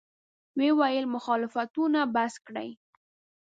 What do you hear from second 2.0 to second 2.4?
بس